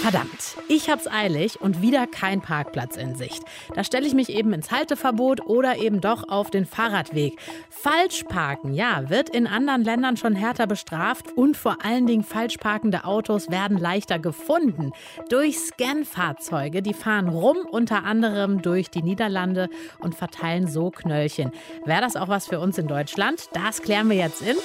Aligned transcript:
Verdammt, 0.00 0.56
ich 0.66 0.88
hab's 0.88 1.06
eilig 1.06 1.60
und 1.60 1.82
wieder 1.82 2.06
kein 2.06 2.40
Parkplatz 2.40 2.96
in 2.96 3.16
Sicht. 3.16 3.42
Da 3.74 3.84
stelle 3.84 4.06
ich 4.06 4.14
mich 4.14 4.30
eben 4.30 4.54
ins 4.54 4.70
Halteverbot 4.70 5.44
oder 5.44 5.76
eben 5.76 6.00
doch 6.00 6.26
auf 6.30 6.50
den 6.50 6.64
Fahrradweg. 6.64 7.38
Falsch 7.68 8.24
parken, 8.24 8.72
ja, 8.72 9.10
wird 9.10 9.28
in 9.28 9.46
anderen 9.46 9.84
Ländern 9.84 10.16
schon 10.16 10.34
härter 10.34 10.66
bestraft 10.66 11.32
und 11.36 11.54
vor 11.54 11.84
allen 11.84 12.06
Dingen 12.06 12.24
falsch 12.24 12.56
parkende 12.56 13.04
Autos 13.04 13.50
werden 13.50 13.76
leichter 13.76 14.18
gefunden. 14.18 14.92
Durch 15.28 15.58
Scan-Fahrzeuge, 15.58 16.80
die 16.80 16.94
fahren 16.94 17.28
rum, 17.28 17.58
unter 17.70 18.04
anderem 18.04 18.62
durch 18.62 18.88
die 18.88 19.02
Niederlande 19.02 19.68
und 19.98 20.14
verteilen 20.14 20.66
so 20.66 20.90
Knöllchen. 20.90 21.52
Wäre 21.84 22.00
das 22.00 22.16
auch 22.16 22.28
was 22.28 22.46
für 22.46 22.58
uns 22.58 22.78
in 22.78 22.86
Deutschland? 22.86 23.50
Das 23.52 23.82
klären 23.82 24.08
wir 24.08 24.16
jetzt 24.16 24.40
in 24.40 24.56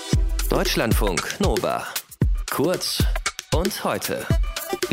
Deutschlandfunk 0.49 1.41
Nova. 1.41 1.86
Kurz 2.49 3.04
und 3.54 3.83
heute 3.83 4.25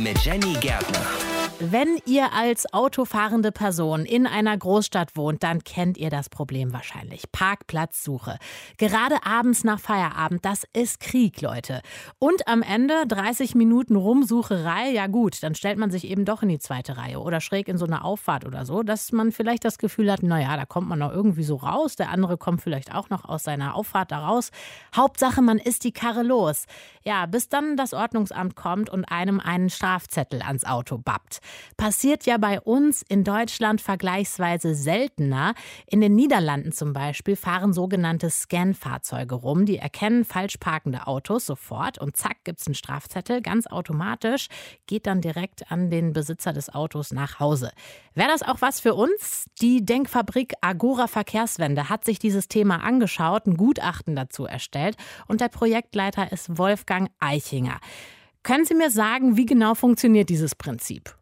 mit 0.03 0.19
Jenny 0.25 0.55
Gärtner. 0.61 1.22
Wenn 1.71 2.01
ihr 2.07 2.33
als 2.33 2.73
autofahrende 2.75 3.53
Person 3.53 4.05
in 4.05 4.27
einer 4.27 4.59
Großstadt 4.59 5.17
wohnt, 5.17 5.45
dann 5.45 5.63
kennt 5.63 5.97
ihr 5.97 6.11
das 6.11 6.29
Problem 6.29 6.73
wahrscheinlich. 6.73 7.31
Parkplatzsuche. 7.31 8.39
Gerade 8.79 9.25
abends 9.25 9.63
nach 9.63 9.79
Feierabend, 9.79 10.45
das 10.45 10.65
ist 10.73 10.99
Krieg, 10.99 11.41
Leute. 11.41 11.83
Und 12.19 12.49
am 12.49 12.63
Ende 12.63 13.07
30 13.07 13.55
Minuten 13.55 13.95
Rumsucherei, 13.95 14.91
ja 14.91 15.07
gut, 15.07 15.41
dann 15.45 15.55
stellt 15.55 15.79
man 15.79 15.93
sich 15.93 16.09
eben 16.09 16.25
doch 16.25 16.43
in 16.43 16.49
die 16.49 16.59
zweite 16.59 16.97
Reihe 16.97 17.21
oder 17.21 17.41
schräg 17.41 17.69
in 17.69 17.79
so 17.79 17.87
eine 17.87 18.03
Auffahrt 18.03 18.45
oder 18.45 18.67
so, 18.67 18.83
dass 18.83 19.13
man 19.13 19.31
vielleicht 19.31 19.65
das 19.65 19.79
Gefühl 19.79 20.11
hat, 20.11 20.25
naja, 20.25 20.57
da 20.57 20.67
kommt 20.67 20.89
man 20.89 20.99
noch 20.99 21.13
irgendwie 21.13 21.45
so 21.45 21.55
raus, 21.55 21.95
der 21.95 22.11
andere 22.11 22.39
kommt 22.39 22.61
vielleicht 22.61 22.93
auch 22.93 23.09
noch 23.09 23.25
aus 23.25 23.45
seiner 23.45 23.77
Auffahrt 23.77 24.11
da 24.11 24.27
raus. 24.27 24.51
Hauptsache, 24.97 25.41
man 25.43 25.59
ist 25.59 25.85
die 25.85 25.93
Karre 25.93 26.25
los. 26.25 26.65
Ja, 27.05 27.27
bis 27.27 27.49
dann 27.49 27.77
das 27.77 27.95
Ordnungsamt 27.95 28.57
kommt 28.57 28.91
und 28.91 29.05
einem 29.05 29.39
einen 29.39 29.71
Strafzettel 29.71 30.43
ans 30.43 30.65
Auto 30.65 30.99
bappt. 30.99 31.41
Passiert 31.77 32.27
ja 32.27 32.39
bei 32.39 32.61
uns 32.61 33.03
in 33.03 33.25
Deutschland 33.25 33.81
vergleichsweise 33.81 34.75
seltener. 34.75 35.55
In 35.87 36.01
den 36.01 36.15
Niederlanden 36.15 36.73
zum 36.73 36.93
Beispiel 36.93 37.37
fahren 37.37 37.73
sogenannte 37.73 38.31
Scan-Fahrzeuge 38.31 39.35
rum. 39.35 39.67
Die 39.67 39.79
erkennen 39.79 40.25
falsch 40.25 40.59
parkende 40.59 41.07
Autos 41.07 41.47
sofort 41.47 41.99
und 41.99 42.17
zack 42.17 42.45
gibt 42.45 42.61
es 42.61 42.67
einen 42.67 42.75
Strafzettel, 42.75 43.43
ganz 43.43 43.67
automatisch, 43.67 44.49
geht 44.87 45.07
dann 45.07 45.21
direkt 45.21 45.71
an 45.71 45.91
den 45.91 46.13
Besitzer 46.13 46.53
des 46.53 46.73
Autos 46.75 47.13
nach 47.13 47.41
Hause. 47.41 47.73
Wäre 48.15 48.29
das 48.29 48.43
auch 48.43 48.61
was 48.61 48.81
für 48.81 48.95
uns? 48.95 49.47
Die 49.61 49.85
Denkfabrik 49.85 50.55
Agora 50.61 51.07
Verkehrswende 51.07 51.89
hat 51.89 52.05
sich 52.05 52.19
dieses 52.19 52.49
Thema 52.49 52.83
angeschaut, 52.83 53.47
ein 53.47 53.57
Gutachten 53.57 54.17
dazu 54.17 54.45
erstellt 54.45 54.97
und 55.27 55.41
der 55.41 55.49
Projektleiter 55.49 56.33
ist 56.33 56.59
Wolfgang 56.59 57.11
Eichinger. 57.21 57.81
Können 58.43 58.65
Sie 58.65 58.75
mir 58.75 58.91
sagen, 58.91 59.37
wie 59.37 59.47
genau 59.47 59.75
funktioniert 59.75 60.29
dieses 60.29 60.55
Prinzip? 60.55 61.17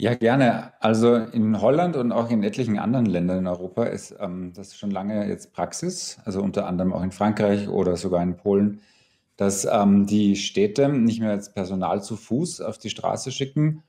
Ja, 0.00 0.14
gerne. 0.14 0.72
Also 0.80 1.16
in 1.16 1.60
Holland 1.60 1.96
und 1.96 2.12
auch 2.12 2.30
in 2.30 2.44
etlichen 2.44 2.78
anderen 2.78 3.06
Ländern 3.06 3.38
in 3.38 3.46
Europa 3.48 3.82
ist 3.82 4.14
ähm, 4.20 4.52
das 4.54 4.76
schon 4.76 4.92
lange 4.92 5.26
jetzt 5.28 5.52
Praxis, 5.52 6.18
also 6.24 6.40
unter 6.40 6.68
anderem 6.68 6.92
auch 6.92 7.02
in 7.02 7.10
Frankreich 7.10 7.68
oder 7.68 7.96
sogar 7.96 8.22
in 8.22 8.36
Polen, 8.36 8.80
dass 9.36 9.64
ähm, 9.64 10.06
die 10.06 10.36
Städte 10.36 10.88
nicht 10.88 11.18
mehr 11.18 11.30
als 11.30 11.52
Personal 11.52 12.00
zu 12.00 12.16
Fuß 12.16 12.60
auf 12.60 12.78
die 12.78 12.90
Straße 12.90 13.32
schicken, 13.32 13.82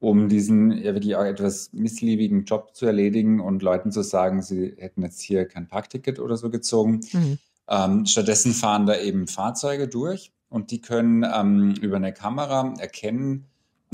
um 0.00 0.28
diesen 0.28 0.70
ja 0.70 0.92
wirklich 0.92 1.16
auch 1.16 1.24
etwas 1.24 1.72
missliebigen 1.72 2.44
Job 2.44 2.76
zu 2.76 2.84
erledigen 2.84 3.40
und 3.40 3.62
Leuten 3.62 3.90
zu 3.90 4.02
sagen, 4.02 4.42
sie 4.42 4.74
hätten 4.76 5.00
jetzt 5.00 5.22
hier 5.22 5.46
kein 5.48 5.66
Parkticket 5.66 6.18
oder 6.20 6.36
so 6.36 6.50
gezogen. 6.50 7.00
Mhm. 7.10 7.38
Ähm, 7.70 8.04
stattdessen 8.04 8.52
fahren 8.52 8.84
da 8.84 8.98
eben 8.98 9.26
Fahrzeuge 9.28 9.88
durch 9.88 10.30
und 10.50 10.70
die 10.70 10.82
können 10.82 11.24
ähm, 11.24 11.74
über 11.80 11.96
eine 11.96 12.12
Kamera 12.12 12.74
erkennen, 12.78 13.46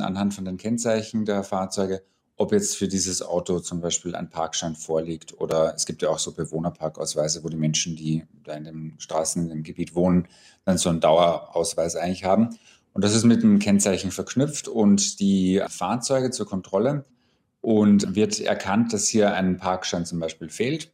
anhand 0.03 0.35
von 0.35 0.45
den 0.45 0.57
Kennzeichen 0.57 1.25
der 1.25 1.45
Fahrzeuge, 1.45 2.03
ob 2.41 2.53
jetzt 2.53 2.77
für 2.79 2.89
dieses 2.89 3.21
Auto 3.21 3.61
zum 3.61 3.83
Beispiel 3.83 4.15
ein 4.15 4.31
Parkschein 4.31 4.75
vorliegt 4.75 5.39
oder 5.39 5.75
es 5.75 5.85
gibt 5.85 6.01
ja 6.01 6.09
auch 6.09 6.19
so 6.19 6.33
Bewohnerparkausweise, 6.33 7.45
wo 7.45 7.51
die 7.51 7.57
Menschen, 7.59 7.97
die 7.97 8.25
da 8.45 8.55
in 8.55 8.65
den 8.65 8.95
Straßen, 8.99 9.43
in 9.43 9.51
dem 9.51 9.63
Gebiet 9.63 9.95
wohnen, 9.95 10.27
dann 10.65 10.79
so 10.79 10.89
einen 10.89 11.01
Dauerausweis 11.01 11.97
eigentlich 11.97 12.25
haben. 12.25 12.59
Und 12.95 13.05
das 13.05 13.15
ist 13.15 13.25
mit 13.25 13.45
einem 13.45 13.59
Kennzeichen 13.59 14.11
verknüpft 14.11 14.69
und 14.69 15.21
die 15.21 15.63
Fahrzeuge 15.69 16.31
zur 16.31 16.47
Kontrolle 16.47 17.05
und 17.61 18.15
wird 18.15 18.41
erkannt, 18.41 18.95
dass 18.95 19.07
hier 19.07 19.35
ein 19.35 19.59
Parkschein 19.59 20.07
zum 20.07 20.19
Beispiel 20.19 20.49
fehlt. 20.49 20.93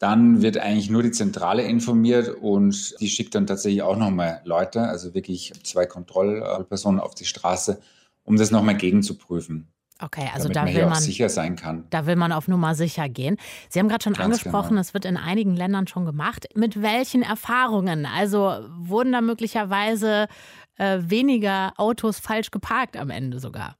Dann 0.00 0.42
wird 0.42 0.56
eigentlich 0.56 0.90
nur 0.90 1.04
die 1.04 1.12
Zentrale 1.12 1.62
informiert 1.62 2.34
und 2.40 3.00
die 3.00 3.08
schickt 3.08 3.34
dann 3.34 3.46
tatsächlich 3.46 3.82
auch 3.82 3.96
nochmal 3.96 4.40
Leute, 4.44 4.82
also 4.82 5.14
wirklich 5.14 5.52
zwei 5.62 5.86
Kontrollpersonen 5.86 7.00
auf 7.00 7.14
die 7.14 7.26
Straße, 7.26 7.80
um 8.30 8.36
das 8.36 8.52
nochmal 8.52 8.76
gegenzuprüfen. 8.76 9.66
Okay, 10.00 10.30
also 10.32 10.48
da 10.48 10.64
will 10.66 10.86
man 10.86 11.00
sicher 11.00 11.28
sein 11.28 11.56
kann. 11.56 11.84
Da 11.90 12.06
will 12.06 12.16
man 12.16 12.32
auf 12.32 12.46
Nummer 12.48 12.74
sicher 12.74 13.08
gehen. 13.08 13.36
Sie 13.68 13.80
haben 13.80 13.88
gerade 13.88 14.04
schon 14.04 14.14
Ganz 14.14 14.24
angesprochen, 14.24 14.70
genau. 14.70 14.80
es 14.80 14.94
wird 14.94 15.04
in 15.04 15.16
einigen 15.18 15.56
Ländern 15.56 15.88
schon 15.88 16.06
gemacht. 16.06 16.46
Mit 16.54 16.80
welchen 16.80 17.22
Erfahrungen? 17.22 18.06
Also 18.06 18.54
wurden 18.78 19.12
da 19.12 19.20
möglicherweise 19.20 20.28
äh, 20.76 21.00
weniger 21.02 21.72
Autos 21.76 22.18
falsch 22.20 22.50
geparkt 22.50 22.96
am 22.96 23.10
Ende 23.10 23.40
sogar? 23.40 23.76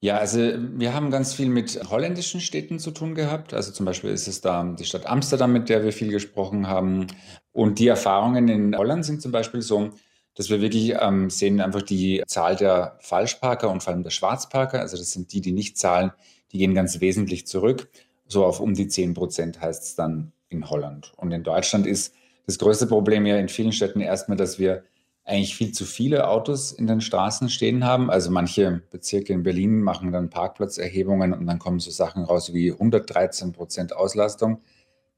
Ja, 0.00 0.18
also 0.18 0.38
wir 0.38 0.92
haben 0.92 1.10
ganz 1.10 1.32
viel 1.32 1.48
mit 1.48 1.80
holländischen 1.90 2.40
Städten 2.40 2.78
zu 2.78 2.90
tun 2.90 3.14
gehabt. 3.14 3.54
Also 3.54 3.72
zum 3.72 3.86
Beispiel 3.86 4.10
ist 4.10 4.28
es 4.28 4.42
da 4.42 4.62
die 4.62 4.84
Stadt 4.84 5.06
Amsterdam, 5.06 5.52
mit 5.52 5.70
der 5.70 5.82
wir 5.82 5.92
viel 5.92 6.12
gesprochen 6.12 6.68
haben. 6.68 7.06
Und 7.50 7.78
die 7.78 7.88
Erfahrungen 7.88 8.46
in 8.48 8.76
Holland 8.76 9.06
sind 9.06 9.22
zum 9.22 9.32
Beispiel 9.32 9.62
so, 9.62 9.90
dass 10.36 10.50
wir 10.50 10.60
wirklich 10.60 10.94
ähm, 11.00 11.30
sehen 11.30 11.60
einfach 11.60 11.82
die 11.82 12.22
Zahl 12.26 12.56
der 12.56 12.98
Falschparker 13.00 13.70
und 13.70 13.82
vor 13.82 13.92
allem 13.92 14.02
der 14.02 14.10
Schwarzparker, 14.10 14.80
also 14.80 14.96
das 14.96 15.10
sind 15.10 15.32
die, 15.32 15.40
die 15.40 15.52
nicht 15.52 15.78
zahlen, 15.78 16.12
die 16.52 16.58
gehen 16.58 16.74
ganz 16.74 17.00
wesentlich 17.00 17.46
zurück. 17.46 17.88
So 18.28 18.44
auf 18.44 18.60
um 18.60 18.74
die 18.74 18.88
10 18.88 19.14
Prozent 19.14 19.60
heißt 19.60 19.82
es 19.82 19.94
dann 19.96 20.32
in 20.48 20.68
Holland. 20.68 21.12
Und 21.16 21.32
in 21.32 21.42
Deutschland 21.42 21.86
ist 21.86 22.14
das 22.46 22.58
größte 22.58 22.86
Problem 22.86 23.26
ja 23.26 23.36
in 23.36 23.48
vielen 23.48 23.72
Städten 23.72 24.00
erstmal, 24.00 24.36
dass 24.36 24.58
wir 24.58 24.84
eigentlich 25.24 25.56
viel 25.56 25.72
zu 25.72 25.84
viele 25.84 26.28
Autos 26.28 26.70
in 26.70 26.86
den 26.86 27.00
Straßen 27.00 27.48
stehen 27.48 27.84
haben. 27.84 28.10
Also 28.10 28.30
manche 28.30 28.82
Bezirke 28.90 29.32
in 29.32 29.42
Berlin 29.42 29.82
machen 29.82 30.12
dann 30.12 30.30
Parkplatzerhebungen 30.30 31.32
und 31.32 31.46
dann 31.46 31.58
kommen 31.58 31.80
so 31.80 31.90
Sachen 31.90 32.22
raus 32.22 32.54
wie 32.54 32.72
113 32.72 33.52
Prozent 33.52 33.94
Auslastung. 33.94 34.60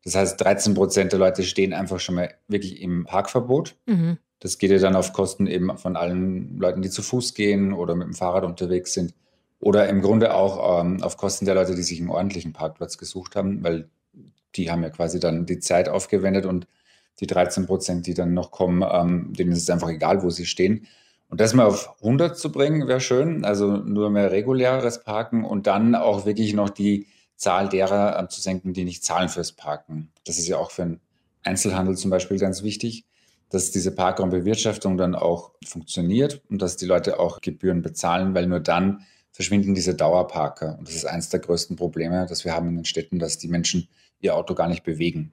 Das 0.04 0.14
heißt, 0.14 0.40
13 0.40 0.74
Prozent 0.74 1.12
der 1.12 1.18
Leute 1.18 1.42
stehen 1.42 1.74
einfach 1.74 2.00
schon 2.00 2.14
mal 2.14 2.32
wirklich 2.46 2.80
im 2.80 3.04
Parkverbot. 3.04 3.76
Mhm. 3.86 4.18
Das 4.40 4.58
geht 4.58 4.70
ja 4.70 4.78
dann 4.78 4.96
auf 4.96 5.12
Kosten 5.12 5.46
eben 5.46 5.76
von 5.78 5.96
allen 5.96 6.58
Leuten, 6.58 6.82
die 6.82 6.90
zu 6.90 7.02
Fuß 7.02 7.34
gehen 7.34 7.72
oder 7.72 7.94
mit 7.94 8.06
dem 8.06 8.14
Fahrrad 8.14 8.44
unterwegs 8.44 8.92
sind. 8.92 9.14
Oder 9.60 9.88
im 9.88 10.00
Grunde 10.00 10.34
auch 10.34 10.80
ähm, 10.80 11.02
auf 11.02 11.16
Kosten 11.16 11.44
der 11.44 11.56
Leute, 11.56 11.74
die 11.74 11.82
sich 11.82 11.98
einen 11.98 12.10
ordentlichen 12.10 12.52
Parkplatz 12.52 12.96
gesucht 12.96 13.34
haben, 13.34 13.64
weil 13.64 13.88
die 14.54 14.70
haben 14.70 14.82
ja 14.82 14.90
quasi 14.90 15.18
dann 15.18 15.46
die 15.46 15.58
Zeit 15.58 15.88
aufgewendet 15.88 16.46
und 16.46 16.68
die 17.20 17.26
13 17.26 17.66
Prozent, 17.66 18.06
die 18.06 18.14
dann 18.14 18.34
noch 18.34 18.52
kommen, 18.52 18.84
ähm, 18.88 19.32
denen 19.34 19.52
ist 19.52 19.62
es 19.62 19.70
einfach 19.70 19.88
egal, 19.88 20.22
wo 20.22 20.30
sie 20.30 20.46
stehen. 20.46 20.86
Und 21.28 21.40
das 21.40 21.54
mal 21.54 21.66
auf 21.66 21.96
100 22.00 22.38
zu 22.38 22.52
bringen, 22.52 22.86
wäre 22.86 23.00
schön. 23.00 23.44
Also 23.44 23.76
nur 23.76 24.10
mehr 24.10 24.30
reguläres 24.30 25.02
Parken 25.02 25.44
und 25.44 25.66
dann 25.66 25.96
auch 25.96 26.24
wirklich 26.24 26.54
noch 26.54 26.70
die 26.70 27.06
Zahl 27.36 27.68
derer 27.68 28.22
äh, 28.22 28.28
zu 28.28 28.40
senken, 28.40 28.72
die 28.72 28.84
nicht 28.84 29.04
zahlen 29.04 29.28
fürs 29.28 29.52
Parken. 29.52 30.10
Das 30.24 30.38
ist 30.38 30.46
ja 30.46 30.56
auch 30.56 30.70
für 30.70 30.82
den 30.82 31.00
Einzelhandel 31.42 31.96
zum 31.96 32.10
Beispiel 32.10 32.38
ganz 32.38 32.62
wichtig 32.62 33.04
dass 33.50 33.70
diese 33.70 33.94
Parkraumbewirtschaftung 33.94 34.96
dann 34.96 35.14
auch 35.14 35.52
funktioniert 35.64 36.42
und 36.50 36.60
dass 36.60 36.76
die 36.76 36.86
Leute 36.86 37.18
auch 37.18 37.40
Gebühren 37.40 37.82
bezahlen, 37.82 38.34
weil 38.34 38.46
nur 38.46 38.60
dann 38.60 39.06
verschwinden 39.32 39.74
diese 39.74 39.94
Dauerparker. 39.94 40.76
Und 40.78 40.88
das 40.88 40.96
ist 40.96 41.04
eines 41.04 41.28
der 41.28 41.40
größten 41.40 41.76
Probleme, 41.76 42.26
das 42.28 42.44
wir 42.44 42.54
haben 42.54 42.68
in 42.68 42.76
den 42.76 42.84
Städten, 42.84 43.18
dass 43.18 43.38
die 43.38 43.48
Menschen 43.48 43.88
ihr 44.20 44.36
Auto 44.36 44.54
gar 44.54 44.68
nicht 44.68 44.82
bewegen. 44.82 45.32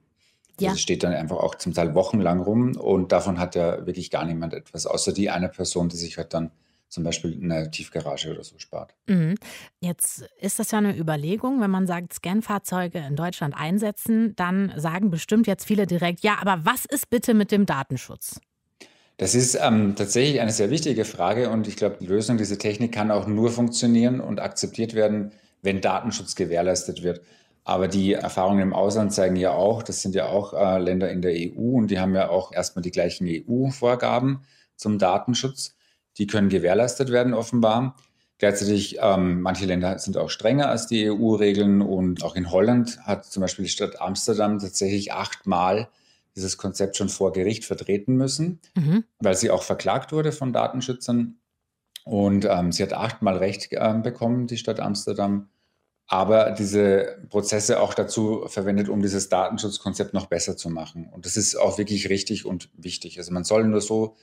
Ja. 0.58 0.68
Also 0.68 0.76
es 0.76 0.82
steht 0.82 1.02
dann 1.02 1.12
einfach 1.12 1.36
auch 1.36 1.56
zum 1.56 1.74
Teil 1.74 1.94
wochenlang 1.94 2.40
rum 2.40 2.76
und 2.76 3.12
davon 3.12 3.38
hat 3.38 3.54
ja 3.54 3.84
wirklich 3.86 4.10
gar 4.10 4.24
niemand 4.24 4.54
etwas, 4.54 4.86
außer 4.86 5.12
die 5.12 5.28
eine 5.28 5.48
Person, 5.48 5.88
die 5.88 5.96
sich 5.96 6.16
halt 6.16 6.32
dann 6.32 6.50
zum 6.88 7.04
Beispiel 7.04 7.38
eine 7.42 7.70
Tiefgarage 7.70 8.30
oder 8.30 8.44
so 8.44 8.58
spart. 8.58 8.94
Mhm. 9.06 9.34
Jetzt 9.80 10.24
ist 10.40 10.58
das 10.58 10.70
ja 10.70 10.78
eine 10.78 10.96
Überlegung, 10.96 11.60
wenn 11.60 11.70
man 11.70 11.86
sagt, 11.86 12.14
Scanfahrzeuge 12.14 12.98
in 12.98 13.16
Deutschland 13.16 13.54
einsetzen, 13.56 14.34
dann 14.36 14.72
sagen 14.76 15.10
bestimmt 15.10 15.46
jetzt 15.46 15.66
viele 15.66 15.86
direkt, 15.86 16.20
ja, 16.20 16.38
aber 16.40 16.64
was 16.64 16.84
ist 16.84 17.10
bitte 17.10 17.34
mit 17.34 17.50
dem 17.50 17.66
Datenschutz? 17.66 18.40
Das 19.18 19.34
ist 19.34 19.58
ähm, 19.60 19.94
tatsächlich 19.96 20.40
eine 20.40 20.52
sehr 20.52 20.70
wichtige 20.70 21.04
Frage 21.04 21.48
und 21.50 21.66
ich 21.66 21.76
glaube, 21.76 21.96
die 22.00 22.06
Lösung 22.06 22.36
dieser 22.36 22.58
Technik 22.58 22.92
kann 22.92 23.10
auch 23.10 23.26
nur 23.26 23.50
funktionieren 23.50 24.20
und 24.20 24.40
akzeptiert 24.40 24.94
werden, 24.94 25.32
wenn 25.62 25.80
Datenschutz 25.80 26.34
gewährleistet 26.34 27.02
wird. 27.02 27.22
Aber 27.64 27.88
die 27.88 28.12
Erfahrungen 28.12 28.60
im 28.60 28.74
Ausland 28.74 29.12
zeigen 29.12 29.36
ja 29.36 29.52
auch, 29.52 29.82
das 29.82 30.02
sind 30.02 30.14
ja 30.14 30.26
auch 30.26 30.52
äh, 30.52 30.78
Länder 30.78 31.10
in 31.10 31.22
der 31.22 31.32
EU 31.32 31.78
und 31.78 31.90
die 31.90 31.98
haben 31.98 32.14
ja 32.14 32.28
auch 32.28 32.52
erstmal 32.52 32.82
die 32.82 32.90
gleichen 32.90 33.26
EU-Vorgaben 33.26 34.44
zum 34.76 34.98
Datenschutz 34.98 35.75
die 36.18 36.26
können 36.26 36.48
gewährleistet 36.48 37.10
werden 37.10 37.34
offenbar. 37.34 37.96
Gleichzeitig, 38.38 38.98
ähm, 39.00 39.40
manche 39.40 39.64
Länder 39.64 39.98
sind 39.98 40.18
auch 40.18 40.28
strenger 40.28 40.68
als 40.68 40.86
die 40.86 41.10
EU-Regeln 41.10 41.80
und 41.80 42.22
auch 42.22 42.36
in 42.36 42.50
Holland 42.50 42.98
hat 43.02 43.24
zum 43.24 43.40
Beispiel 43.40 43.64
die 43.64 43.70
Stadt 43.70 44.00
Amsterdam 44.00 44.58
tatsächlich 44.58 45.12
achtmal 45.12 45.88
dieses 46.34 46.58
Konzept 46.58 46.96
schon 46.96 47.08
vor 47.08 47.32
Gericht 47.32 47.64
vertreten 47.64 48.16
müssen, 48.16 48.60
mhm. 48.74 49.04
weil 49.20 49.36
sie 49.36 49.50
auch 49.50 49.62
verklagt 49.62 50.12
wurde 50.12 50.32
von 50.32 50.52
Datenschützern. 50.52 51.38
Und 52.04 52.44
ähm, 52.44 52.72
sie 52.72 52.82
hat 52.82 52.92
achtmal 52.92 53.38
Recht 53.38 53.72
äh, 53.72 53.94
bekommen, 54.02 54.46
die 54.46 54.58
Stadt 54.58 54.80
Amsterdam, 54.80 55.48
aber 56.06 56.52
diese 56.52 57.18
Prozesse 57.30 57.80
auch 57.80 57.94
dazu 57.94 58.44
verwendet, 58.46 58.88
um 58.88 59.02
dieses 59.02 59.28
Datenschutzkonzept 59.28 60.14
noch 60.14 60.26
besser 60.26 60.56
zu 60.56 60.70
machen. 60.70 61.08
Und 61.10 61.26
das 61.26 61.36
ist 61.36 61.56
auch 61.56 61.78
wirklich 61.78 62.10
richtig 62.10 62.44
und 62.44 62.68
wichtig. 62.74 63.18
Also 63.18 63.32
man 63.32 63.44
soll 63.44 63.64
nur 63.64 63.80
so 63.80 64.14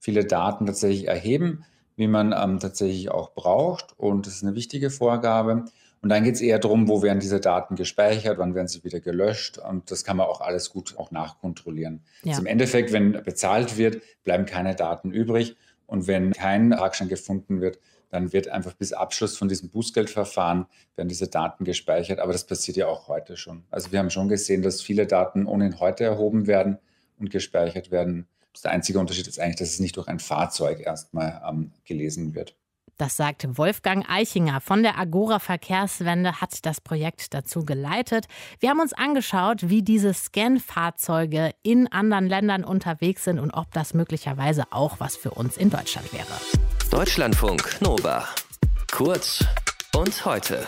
viele 0.00 0.24
Daten 0.24 0.66
tatsächlich 0.66 1.06
erheben, 1.06 1.64
wie 1.94 2.08
man 2.08 2.34
ähm, 2.36 2.58
tatsächlich 2.58 3.10
auch 3.10 3.34
braucht. 3.34 3.94
Und 3.96 4.26
das 4.26 4.36
ist 4.36 4.42
eine 4.42 4.56
wichtige 4.56 4.90
Vorgabe. 4.90 5.66
Und 6.02 6.08
dann 6.08 6.24
geht 6.24 6.36
es 6.36 6.40
eher 6.40 6.58
darum, 6.58 6.88
wo 6.88 7.02
werden 7.02 7.20
diese 7.20 7.40
Daten 7.40 7.76
gespeichert, 7.76 8.38
wann 8.38 8.54
werden 8.54 8.68
sie 8.68 8.82
wieder 8.82 9.00
gelöscht. 9.00 9.58
Und 9.58 9.90
das 9.90 10.02
kann 10.02 10.16
man 10.16 10.26
auch 10.26 10.40
alles 10.40 10.70
gut 10.70 10.94
auch 10.96 11.10
nachkontrollieren. 11.10 12.02
Ja. 12.22 12.30
Also 12.30 12.40
Im 12.40 12.46
Endeffekt, 12.46 12.92
wenn 12.92 13.12
bezahlt 13.22 13.76
wird, 13.76 14.02
bleiben 14.24 14.46
keine 14.46 14.74
Daten 14.74 15.12
übrig. 15.12 15.56
Und 15.86 16.06
wenn 16.06 16.32
kein 16.32 16.70
Tragschein 16.70 17.08
gefunden 17.08 17.60
wird, 17.60 17.78
dann 18.08 18.32
wird 18.32 18.48
einfach 18.48 18.72
bis 18.72 18.92
Abschluss 18.92 19.36
von 19.36 19.48
diesem 19.48 19.68
Bußgeldverfahren 19.68 20.66
werden 20.96 21.08
diese 21.08 21.28
Daten 21.28 21.64
gespeichert. 21.64 22.18
Aber 22.18 22.32
das 22.32 22.44
passiert 22.44 22.76
ja 22.76 22.86
auch 22.86 23.08
heute 23.08 23.36
schon. 23.36 23.64
Also 23.70 23.92
wir 23.92 23.98
haben 23.98 24.10
schon 24.10 24.28
gesehen, 24.28 24.62
dass 24.62 24.80
viele 24.80 25.06
Daten 25.06 25.46
ohnehin 25.46 25.80
heute 25.80 26.04
erhoben 26.04 26.46
werden 26.46 26.78
und 27.18 27.30
gespeichert 27.30 27.90
werden. 27.90 28.26
Der 28.64 28.72
einzige 28.72 28.98
Unterschied 28.98 29.26
ist 29.26 29.38
eigentlich, 29.38 29.56
dass 29.56 29.70
es 29.70 29.80
nicht 29.80 29.96
durch 29.96 30.08
ein 30.08 30.18
Fahrzeug 30.18 30.80
erstmal 30.80 31.40
ähm, 31.48 31.72
gelesen 31.84 32.34
wird. 32.34 32.56
Das 33.00 33.16
sagt 33.16 33.56
Wolfgang 33.56 34.04
Eichinger 34.10 34.60
von 34.60 34.82
der 34.82 34.98
Agora 34.98 35.38
Verkehrswende, 35.38 36.42
hat 36.42 36.66
das 36.66 36.82
Projekt 36.82 37.32
dazu 37.32 37.64
geleitet. 37.64 38.26
Wir 38.58 38.68
haben 38.68 38.80
uns 38.80 38.92
angeschaut, 38.92 39.70
wie 39.70 39.80
diese 39.80 40.12
Scan-Fahrzeuge 40.12 41.52
in 41.62 41.90
anderen 41.90 42.26
Ländern 42.26 42.62
unterwegs 42.62 43.24
sind 43.24 43.38
und 43.38 43.52
ob 43.52 43.72
das 43.72 43.94
möglicherweise 43.94 44.64
auch 44.70 45.00
was 45.00 45.16
für 45.16 45.30
uns 45.30 45.56
in 45.56 45.70
Deutschland 45.70 46.12
wäre. 46.12 46.26
Deutschlandfunk 46.90 47.80
Nova. 47.80 48.28
Kurz 48.92 49.42
und 49.96 50.22
heute. 50.26 50.66